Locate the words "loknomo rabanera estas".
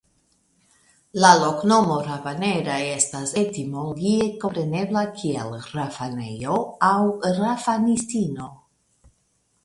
1.41-3.33